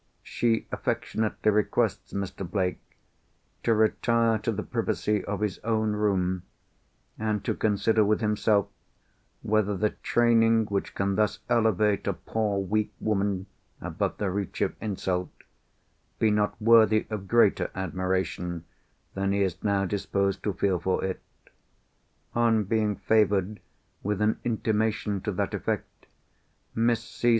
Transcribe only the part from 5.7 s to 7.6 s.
room, and to